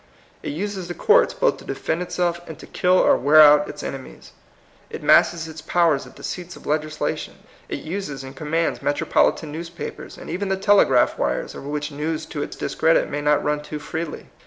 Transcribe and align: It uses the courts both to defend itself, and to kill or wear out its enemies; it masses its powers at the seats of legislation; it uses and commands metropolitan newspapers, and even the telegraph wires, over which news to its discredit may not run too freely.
It 0.41 0.49
uses 0.49 0.87
the 0.87 0.95
courts 0.95 1.35
both 1.35 1.57
to 1.57 1.63
defend 1.63 2.01
itself, 2.01 2.41
and 2.47 2.57
to 2.57 2.65
kill 2.65 2.97
or 2.97 3.15
wear 3.15 3.39
out 3.39 3.69
its 3.69 3.83
enemies; 3.83 4.31
it 4.89 5.03
masses 5.03 5.47
its 5.47 5.61
powers 5.61 6.07
at 6.07 6.15
the 6.15 6.23
seats 6.23 6.55
of 6.55 6.65
legislation; 6.65 7.35
it 7.69 7.81
uses 7.81 8.23
and 8.23 8.35
commands 8.35 8.81
metropolitan 8.81 9.51
newspapers, 9.51 10.17
and 10.17 10.27
even 10.31 10.49
the 10.49 10.57
telegraph 10.57 11.19
wires, 11.19 11.53
over 11.53 11.67
which 11.69 11.91
news 11.91 12.25
to 12.33 12.41
its 12.41 12.55
discredit 12.55 13.11
may 13.11 13.21
not 13.21 13.43
run 13.43 13.61
too 13.61 13.77
freely. 13.77 14.29